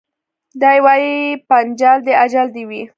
دی 0.61 0.77
وايي 0.85 1.13
پنچال 1.49 1.97
دي 2.07 2.13
اجل 2.25 2.47
دي 2.55 2.63
وي 2.69 2.81